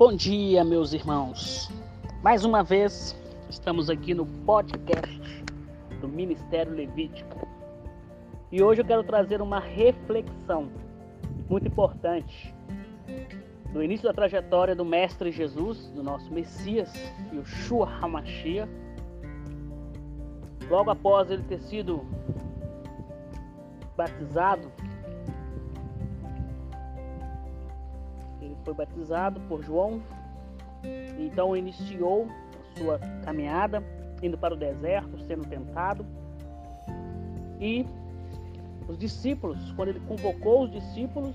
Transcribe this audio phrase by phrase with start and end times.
[0.00, 1.70] Bom dia, meus irmãos.
[2.22, 3.14] Mais uma vez,
[3.50, 5.44] estamos aqui no podcast
[6.00, 7.46] do Ministério Levítico.
[8.50, 10.70] E hoje eu quero trazer uma reflexão
[11.50, 12.54] muito importante
[13.74, 16.90] do início da trajetória do Mestre Jesus, do nosso Messias,
[17.30, 18.72] Yeshua HaMashiach.
[20.70, 22.06] Logo após ele ter sido
[23.98, 24.72] batizado
[28.64, 30.02] foi batizado por João,
[31.18, 33.82] então iniciou a sua caminhada,
[34.22, 36.04] indo para o deserto, sendo tentado.
[37.60, 37.86] E
[38.88, 41.34] os discípulos, quando ele convocou os discípulos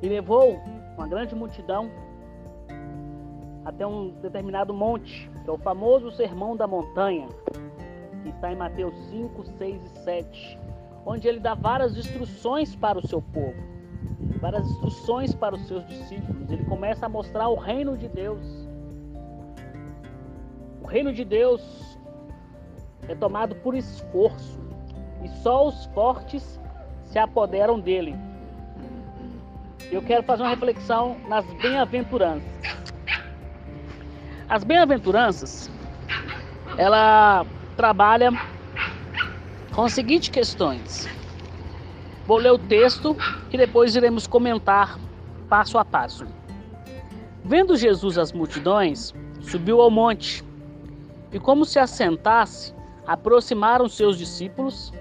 [0.00, 0.60] e levou
[0.96, 1.90] uma grande multidão
[3.64, 7.28] até um determinado monte, que é o famoso Sermão da Montanha,
[8.22, 10.58] que está em Mateus 5, 6 e 7,
[11.04, 13.77] onde ele dá várias instruções para o seu povo
[14.38, 16.50] várias instruções para os seus discípulos.
[16.50, 18.40] Ele começa a mostrar o reino de Deus.
[20.82, 21.98] O reino de Deus
[23.08, 24.58] é tomado por esforço
[25.22, 26.60] e só os fortes
[27.04, 28.14] se apoderam dele.
[29.90, 32.48] Eu quero fazer uma reflexão nas bem-aventuranças.
[34.48, 35.70] As bem-aventuranças,
[36.76, 37.44] ela
[37.76, 38.30] trabalha
[39.74, 41.08] com as seguintes questões.
[42.28, 43.16] Vou ler o texto
[43.50, 44.98] e depois iremos comentar
[45.48, 46.26] passo a passo.
[47.42, 50.44] Vendo Jesus as multidões, subiu ao monte
[51.32, 52.74] e, como se assentasse,
[53.06, 54.92] aproximaram seus discípulos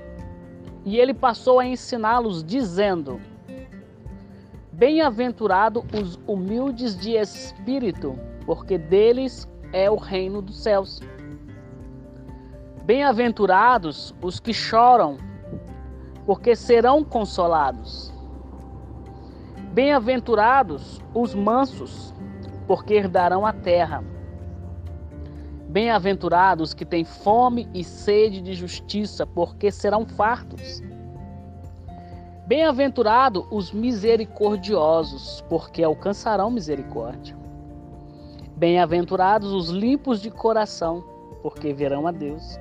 [0.85, 3.19] e ele passou a ensiná-los, dizendo:
[4.71, 11.01] Bem-aventurado os humildes de espírito, porque deles é o reino dos céus.
[12.85, 15.17] Bem-aventurados os que choram,
[16.27, 18.13] porque serão consolados.
[19.71, 22.13] Bem-aventurados os mansos,
[22.67, 24.03] porque herdarão a terra.
[25.69, 30.83] Bem-aventurados que têm fome e sede de justiça, porque serão fartos.
[32.45, 37.37] Bem-aventurados os misericordiosos, porque alcançarão misericórdia.
[38.57, 41.05] Bem-aventurados os limpos de coração,
[41.41, 42.59] porque verão a Deus.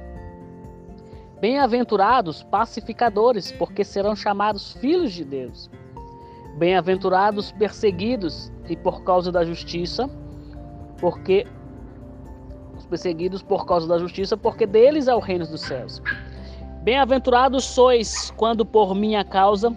[1.41, 5.71] Bem-aventurados pacificadores, porque serão chamados filhos de Deus.
[6.57, 10.09] Bem-aventurados perseguidos e por causa da justiça,
[10.99, 11.47] porque
[12.79, 16.01] os perseguidos por causa da justiça, porque deles é o reino dos céus.
[16.83, 19.77] Bem-aventurados sois quando por minha causa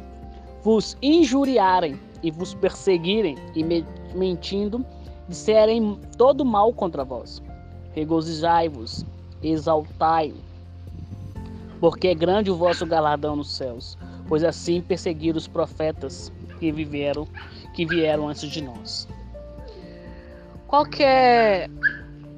[0.63, 3.65] vos injuriarem e vos perseguirem e
[4.15, 4.85] mentindo
[5.27, 7.41] disserem todo mal contra vós.
[7.91, 9.05] Regozijai-vos,
[9.43, 10.33] exaltai
[11.79, 13.97] porque é grande o vosso galardão nos céus,
[14.27, 17.27] pois assim perseguiram os profetas que viveram,
[17.73, 19.07] que vieram antes de nós.
[20.67, 21.67] Qual que é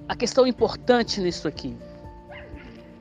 [0.07, 1.75] a questão importante nisso aqui?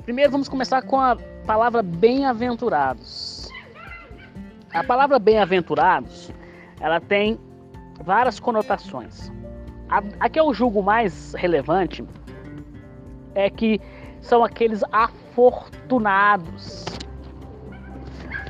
[0.04, 3.48] Primeiro vamos começar com a palavra bem-aventurados.
[4.72, 6.30] A palavra bem-aventurados,
[6.80, 7.38] ela tem
[8.02, 9.30] várias conotações.
[9.88, 12.04] A, a que eu julgo mais relevante
[13.34, 13.80] é que
[14.20, 16.84] são aqueles afortunados,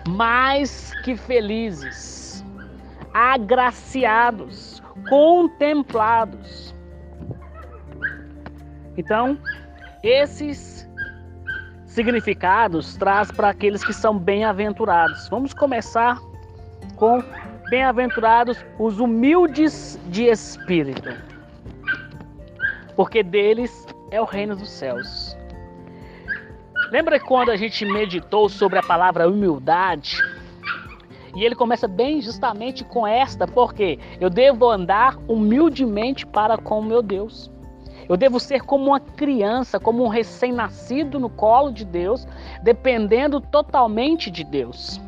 [0.09, 2.45] mais que felizes,
[3.13, 6.75] agraciados, contemplados.
[8.97, 9.39] Então,
[10.03, 10.89] esses
[11.87, 15.29] significados traz para aqueles que são bem-aventurados.
[15.29, 16.19] Vamos começar
[16.97, 17.23] com
[17.69, 21.11] bem-aventurados os humildes de espírito,
[22.97, 25.37] porque deles é o reino dos céus.
[26.91, 30.17] Lembra quando a gente meditou sobre a palavra humildade?
[31.37, 37.01] E ele começa bem justamente com esta, porque eu devo andar humildemente para com meu
[37.01, 37.49] Deus.
[38.09, 42.27] Eu devo ser como uma criança, como um recém-nascido no colo de Deus,
[42.61, 45.01] dependendo totalmente de Deus.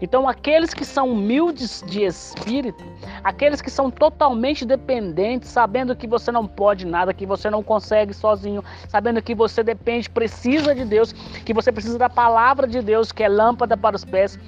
[0.00, 2.84] Então, aqueles que são humildes de espírito,
[3.24, 8.14] aqueles que são totalmente dependentes, sabendo que você não pode nada, que você não consegue
[8.14, 11.12] sozinho, sabendo que você depende, precisa de Deus,
[11.44, 14.38] que você precisa da palavra de Deus, que é lâmpada para os pés,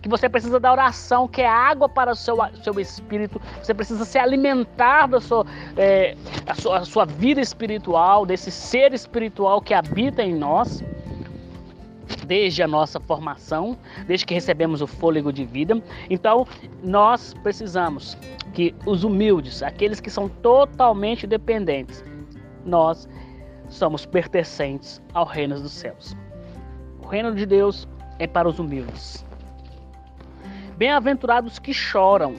[0.00, 4.04] que você precisa da oração, que é água para o seu, seu espírito, você precisa
[4.04, 5.44] se alimentar da sua,
[5.76, 6.16] é,
[6.46, 10.84] a sua, a sua vida espiritual, desse ser espiritual que habita em nós
[12.28, 13.76] desde a nossa formação,
[14.06, 15.82] desde que recebemos o fôlego de vida.
[16.10, 16.46] Então,
[16.84, 18.16] nós precisamos
[18.52, 22.04] que os humildes, aqueles que são totalmente dependentes,
[22.64, 23.08] nós
[23.68, 26.14] somos pertencentes ao reino dos céus.
[27.02, 27.88] O reino de Deus
[28.18, 29.24] é para os humildes.
[30.76, 32.34] Bem-aventurados que choram.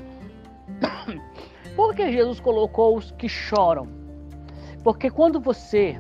[1.76, 3.88] Por que Jesus colocou os que choram?
[4.84, 6.00] Porque quando você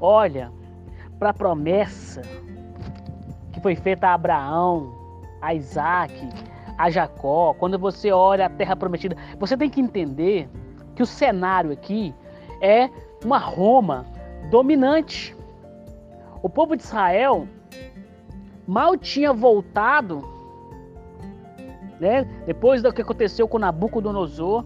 [0.00, 0.50] olha
[1.18, 2.22] para a promessa
[3.66, 4.94] foi feita a Abraão,
[5.42, 6.14] a Isaac,
[6.78, 10.48] a Jacó, quando você olha a terra prometida, você tem que entender
[10.94, 12.14] que o cenário aqui
[12.60, 12.88] é
[13.24, 14.06] uma Roma
[14.52, 15.36] dominante.
[16.44, 17.48] O povo de Israel
[18.68, 20.22] mal tinha voltado,
[21.98, 22.22] né?
[22.46, 24.64] Depois do que aconteceu com Nabucodonosor,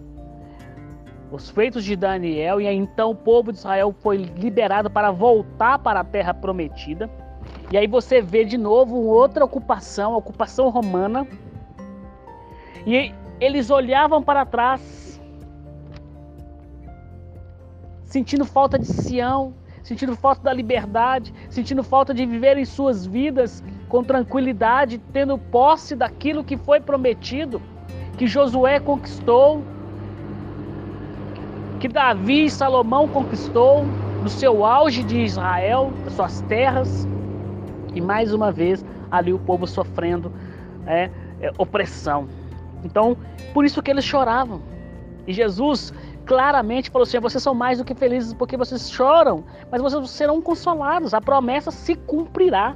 [1.31, 6.01] os feitos de Daniel, e então o povo de Israel foi liberado para voltar para
[6.01, 7.09] a terra prometida.
[7.71, 11.25] E aí você vê de novo outra ocupação, a ocupação romana.
[12.85, 15.21] E eles olhavam para trás,
[18.03, 19.53] sentindo falta de Sião,
[19.83, 25.95] sentindo falta da liberdade, sentindo falta de viver em suas vidas com tranquilidade, tendo posse
[25.95, 27.61] daquilo que foi prometido,
[28.17, 29.63] que Josué conquistou,
[31.79, 33.85] que Davi e Salomão conquistou
[34.21, 37.07] no seu auge de Israel, das suas terras,
[37.93, 40.31] e mais uma vez ali o povo sofrendo
[40.85, 41.09] é,
[41.41, 42.27] é, opressão.
[42.83, 43.17] Então,
[43.53, 44.61] por isso que eles choravam.
[45.27, 45.93] E Jesus
[46.25, 50.41] claramente falou assim: vocês são mais do que felizes porque vocês choram, mas vocês serão
[50.41, 51.13] consolados.
[51.13, 52.75] A promessa se cumprirá.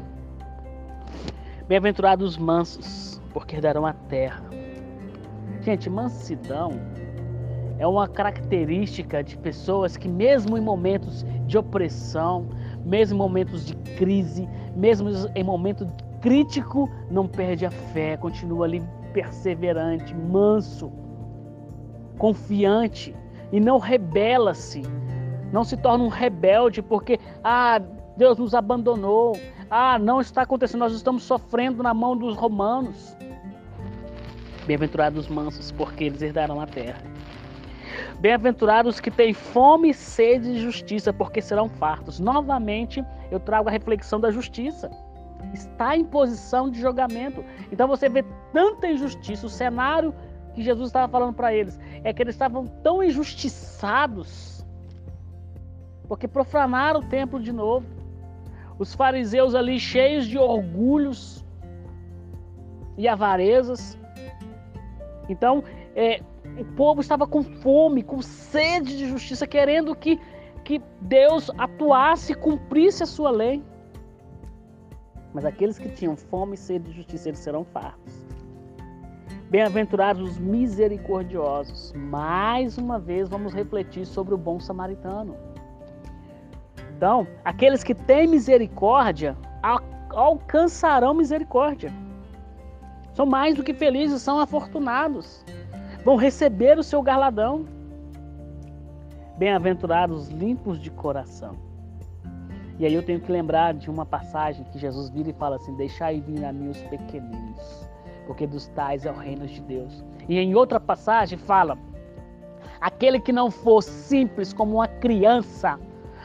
[1.68, 4.44] Bem-aventurados os mansos, porque herdarão a terra.
[5.62, 6.74] Gente, mansidão
[7.80, 12.48] é uma característica de pessoas que, mesmo em momentos de opressão,
[12.86, 15.88] mesmo em momentos de crise, mesmo em momento
[16.22, 18.82] crítico, não perde a fé, continua ali
[19.14, 20.92] perseverante, manso,
[22.18, 23.16] confiante
[23.52, 24.84] e não rebela-se,
[25.52, 27.82] não se torna um rebelde porque, ah,
[28.18, 29.38] Deus nos abandonou,
[29.70, 33.16] ah, não está acontecendo, nós estamos sofrendo na mão dos romanos.
[34.66, 37.02] Bem-aventurados os mansos, porque eles herdarão a terra.
[38.20, 42.20] Bem-aventurados que têm fome e sede de justiça, porque serão fartos.
[42.20, 44.90] Novamente, eu trago a reflexão da justiça.
[45.54, 47.44] Está em posição de julgamento.
[47.72, 49.46] Então você vê tanta injustiça.
[49.46, 50.14] O cenário
[50.54, 54.66] que Jesus estava falando para eles é que eles estavam tão injustiçados,
[56.08, 57.86] porque profanaram o templo de novo.
[58.78, 61.46] Os fariseus ali cheios de orgulhos
[62.98, 63.98] e avarezas.
[65.30, 65.64] Então,
[65.96, 66.22] é,
[66.58, 70.20] o povo estava com fome, com sede de justiça, querendo que,
[70.64, 73.64] que Deus atuasse e cumprisse a sua lei.
[75.34, 78.26] Mas aqueles que tinham fome e sede de justiça, eles serão fartos.
[79.50, 81.94] Bem-aventurados os misericordiosos.
[81.94, 85.36] Mais uma vez vamos refletir sobre o bom samaritano.
[86.96, 89.38] Então, aqueles que têm misericórdia
[90.10, 91.92] alcançarão misericórdia.
[93.14, 95.44] São mais do que felizes, são afortunados
[96.06, 97.66] vão receber o seu galadão.
[99.40, 101.58] Bem-aventurados limpos de coração.
[102.78, 105.76] E aí eu tenho que lembrar de uma passagem que Jesus vira e fala assim:
[105.76, 107.90] Deixai vir a mim os pequeninos,
[108.28, 110.06] porque dos tais é o reino de Deus.
[110.30, 111.78] E em outra passagem fala:
[112.80, 115.80] Aquele que não for simples como uma criança,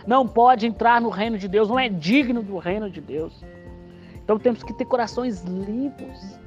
[0.07, 3.43] não pode entrar no reino de Deus, não é digno do reino de Deus.
[4.23, 6.39] Então temos que ter corações limpos,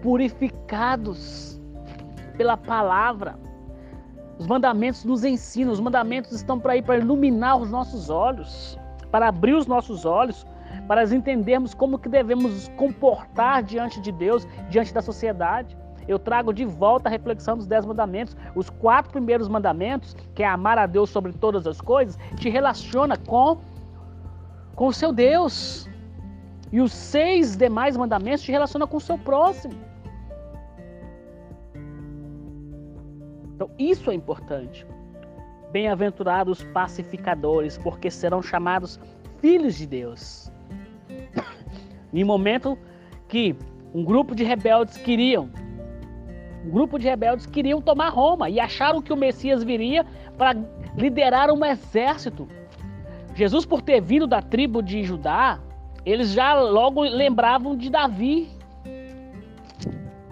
[0.00, 1.61] purificados
[2.32, 3.38] pela palavra.
[4.38, 8.78] Os mandamentos nos ensinam, os mandamentos estão para ir para iluminar os nossos olhos,
[9.10, 10.46] para abrir os nossos olhos,
[10.88, 15.76] para entendermos como que devemos nos comportar diante de Deus, diante da sociedade.
[16.08, 18.36] Eu trago de volta a reflexão dos dez mandamentos.
[18.56, 23.16] Os quatro primeiros mandamentos, que é amar a Deus sobre todas as coisas, te relaciona
[23.16, 23.58] com
[24.74, 25.88] com o seu Deus.
[26.72, 29.74] E os seis demais mandamentos te relacionam com o seu próximo.
[33.62, 34.84] Então, isso é importante.
[35.70, 38.98] Bem-aventurados pacificadores, porque serão chamados
[39.38, 40.50] filhos de Deus.
[42.12, 42.76] Em momento
[43.28, 43.54] que
[43.94, 45.48] um grupo de rebeldes queriam,
[46.66, 50.04] um grupo de rebeldes queriam tomar Roma e acharam que o Messias viria
[50.36, 50.58] para
[50.96, 52.48] liderar um exército.
[53.36, 55.60] Jesus, por ter vindo da tribo de Judá,
[56.04, 58.50] eles já logo lembravam de Davi,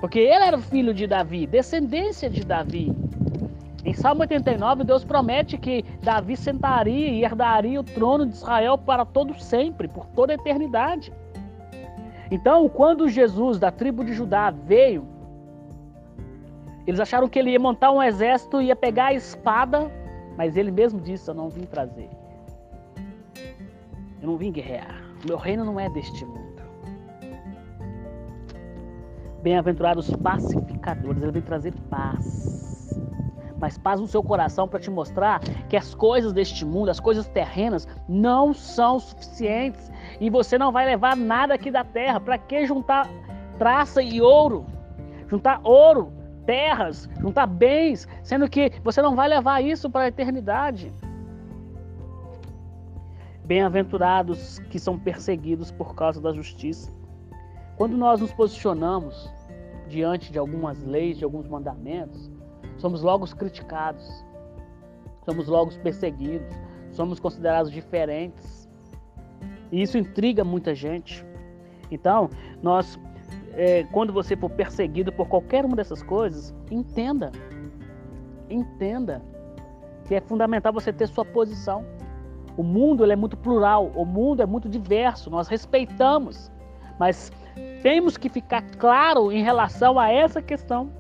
[0.00, 2.92] porque ele era filho de Davi, descendência de Davi.
[3.84, 9.06] Em Salmo 89, Deus promete que Davi sentaria e herdaria o trono de Israel para
[9.06, 11.12] todo sempre, por toda a eternidade.
[12.30, 15.06] Então, quando Jesus da tribo de Judá veio,
[16.87, 19.90] eles acharam que ele ia montar um exército, ia pegar a espada,
[20.37, 22.10] mas ele mesmo disse: Eu não vim trazer.
[24.20, 25.02] Eu não vim guerrear.
[25.26, 26.60] Meu reino não é deste mundo.
[29.42, 32.59] Bem-aventurados pacificadores, ele vem trazer paz
[33.60, 37.28] mas paz no seu coração para te mostrar que as coisas deste mundo, as coisas
[37.28, 42.18] terrenas, não são suficientes e você não vai levar nada aqui da terra.
[42.18, 43.08] Para que juntar
[43.58, 44.64] traça e ouro?
[45.28, 46.12] Juntar ouro,
[46.46, 50.92] terras, juntar bens, sendo que você não vai levar isso para a eternidade.
[53.44, 56.90] Bem-aventurados que são perseguidos por causa da justiça.
[57.76, 59.30] Quando nós nos posicionamos
[59.88, 62.30] diante de algumas leis, de alguns mandamentos,
[62.80, 64.25] somos logo criticados,
[65.25, 66.54] somos logo perseguidos,
[66.90, 68.68] somos considerados diferentes.
[69.70, 71.25] E isso intriga muita gente.
[71.90, 72.30] Então,
[72.62, 72.99] nós,
[73.52, 77.30] é, quando você for perseguido por qualquer uma dessas coisas, entenda,
[78.49, 79.22] entenda
[80.06, 81.84] que é fundamental você ter sua posição.
[82.56, 86.50] O mundo é muito plural, o mundo é muito diverso, nós respeitamos,
[86.99, 87.30] mas
[87.82, 90.90] temos que ficar claro em relação a essa questão.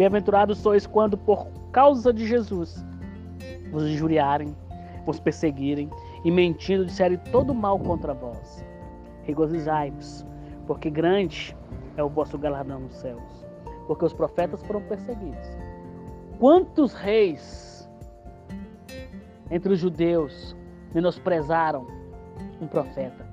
[0.00, 2.82] Bem-aventurados sois quando, por causa de Jesus,
[3.70, 4.56] vos injuriarem,
[5.04, 5.90] vos perseguirem
[6.24, 8.64] e mentindo disserem todo mal contra vós.
[9.24, 10.24] Regozijai-vos,
[10.66, 11.54] porque grande
[11.98, 13.46] é o vosso galardão nos céus,
[13.86, 15.46] porque os profetas foram perseguidos.
[16.38, 17.86] Quantos reis
[19.50, 20.56] entre os judeus
[20.94, 21.86] menosprezaram
[22.58, 23.28] um profeta?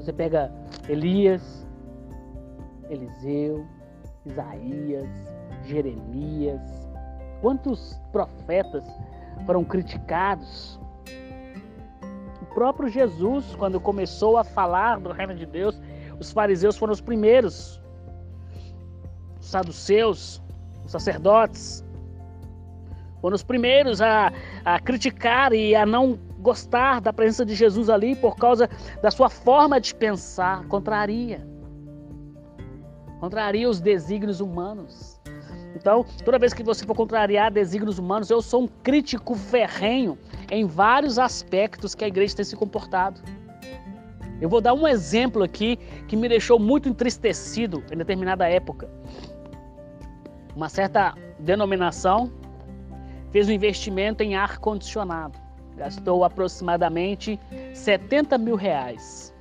[0.00, 0.52] Você pega
[0.88, 1.64] Elias,
[2.90, 3.64] Eliseu,
[4.24, 5.08] Isaías,
[5.64, 6.60] Jeremias.
[7.40, 8.84] Quantos profetas
[9.46, 10.78] foram criticados?
[12.40, 15.80] O próprio Jesus, quando começou a falar do reino de Deus,
[16.20, 17.80] os fariseus foram os primeiros.
[19.40, 20.40] Os saduceus,
[20.84, 21.84] os sacerdotes,
[23.20, 24.32] foram os primeiros a,
[24.64, 28.68] a criticar e a não gostar da presença de Jesus ali por causa
[29.00, 31.51] da sua forma de pensar, contraria
[33.22, 35.16] contraria os desígnios humanos.
[35.76, 40.18] Então, toda vez que você for contrariar desígnios humanos, eu sou um crítico ferrenho
[40.50, 43.20] em vários aspectos que a igreja tem se comportado.
[44.40, 45.76] Eu vou dar um exemplo aqui
[46.08, 48.90] que me deixou muito entristecido em determinada época.
[50.56, 52.28] Uma certa denominação
[53.30, 55.38] fez um investimento em ar condicionado.
[55.76, 57.38] Gastou aproximadamente
[57.72, 59.32] 70 mil reais.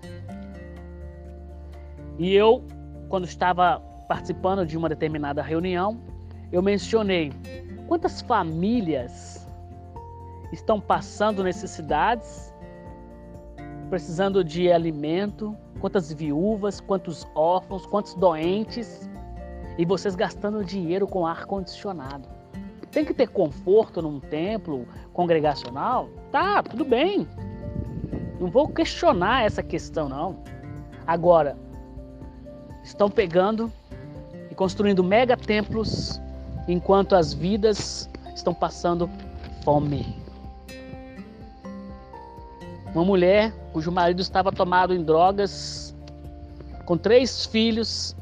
[2.19, 2.63] E eu
[3.11, 5.99] quando estava participando de uma determinada reunião,
[6.49, 7.33] eu mencionei
[7.85, 9.45] quantas famílias
[10.53, 12.53] estão passando necessidades,
[13.89, 19.09] precisando de alimento, quantas viúvas, quantos órfãos, quantos doentes,
[19.77, 22.29] e vocês gastando dinheiro com ar condicionado.
[22.91, 26.07] Tem que ter conforto num templo congregacional?
[26.31, 27.27] Tá, tudo bem.
[28.39, 30.37] Não vou questionar essa questão não.
[31.05, 31.57] Agora,
[32.83, 33.71] estão pegando
[34.49, 36.19] e construindo mega templos
[36.67, 39.09] enquanto as vidas estão passando
[39.63, 40.15] fome.
[42.93, 45.95] Uma mulher cujo marido estava tomado em drogas,
[46.85, 48.15] com três filhos,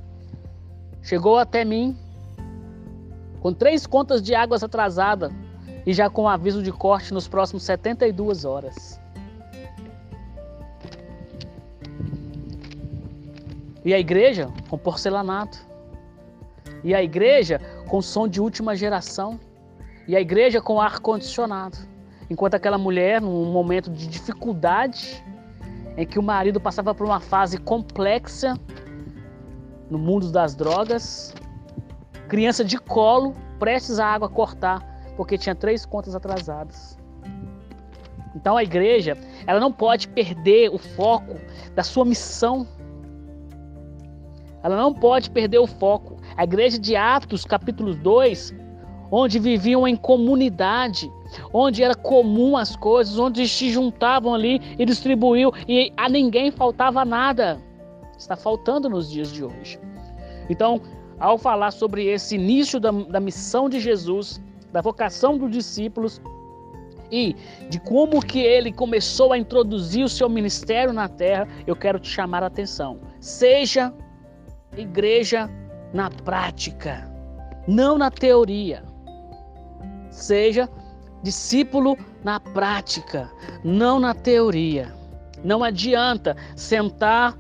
[1.01, 1.97] chegou até mim
[3.41, 5.31] com três contas de águas atrasada
[5.85, 8.99] e já com aviso de corte nos próximos 72 horas.
[13.83, 15.59] E a igreja com porcelanato.
[16.83, 19.39] E a igreja com som de última geração.
[20.07, 21.77] E a igreja com ar condicionado.
[22.29, 25.23] Enquanto aquela mulher, num momento de dificuldade,
[25.97, 28.55] em que o marido passava por uma fase complexa
[29.89, 31.33] no mundo das drogas,
[32.27, 34.85] criança de colo, prestes a água cortar,
[35.17, 36.97] porque tinha três contas atrasadas.
[38.35, 39.17] Então a igreja,
[39.47, 41.35] ela não pode perder o foco
[41.75, 42.67] da sua missão
[44.63, 46.17] ela não pode perder o foco.
[46.35, 48.53] A igreja de Atos, capítulo 2,
[49.11, 51.11] onde viviam em comunidade,
[51.53, 57.03] onde era comum as coisas, onde se juntavam ali e distribuíam e a ninguém faltava
[57.05, 57.59] nada.
[58.17, 59.79] Está faltando nos dias de hoje.
[60.49, 60.81] Então,
[61.19, 66.21] ao falar sobre esse início da, da missão de Jesus, da vocação dos discípulos
[67.11, 67.35] e
[67.69, 72.09] de como que ele começou a introduzir o seu ministério na terra, eu quero te
[72.09, 72.99] chamar a atenção.
[73.19, 73.93] Seja
[74.75, 75.49] igreja
[75.93, 77.09] na prática,
[77.67, 78.83] não na teoria.
[80.09, 80.69] Seja
[81.23, 83.29] discípulo na prática,
[83.63, 84.93] não na teoria.
[85.43, 87.37] Não adianta sentar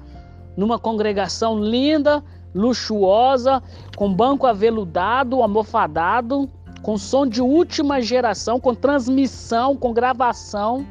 [0.55, 3.61] numa congregação linda, luxuosa,
[3.95, 6.49] com banco aveludado, almofadado,
[6.81, 10.85] com som de última geração, com transmissão, com gravação,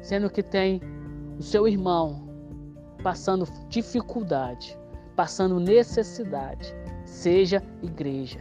[0.00, 0.80] sendo que tem
[1.38, 2.25] o seu irmão
[3.06, 4.76] passando dificuldade,
[5.14, 8.40] passando necessidade, seja igreja,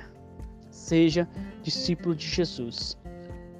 [0.71, 1.29] seja
[1.61, 2.97] discípulo de Jesus.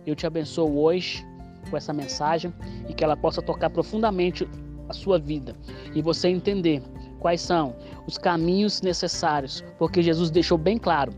[0.03, 1.23] Eu te abençoo hoje
[1.69, 2.51] com essa mensagem
[2.89, 4.49] e que ela possa tocar profundamente
[4.89, 5.55] a sua vida
[5.93, 6.81] e você entender
[7.19, 7.75] quais são
[8.07, 11.13] os caminhos necessários, porque Jesus deixou bem claro,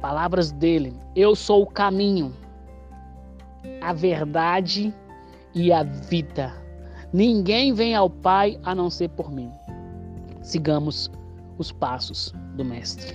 [0.00, 2.32] palavras dele: Eu sou o caminho,
[3.80, 4.94] a verdade
[5.52, 6.67] e a vida.
[7.12, 9.50] Ninguém vem ao Pai a não ser por mim.
[10.42, 11.10] Sigamos
[11.56, 13.14] os passos do Mestre.